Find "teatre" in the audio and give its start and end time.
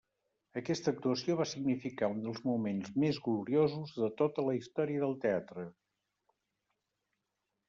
5.27-5.69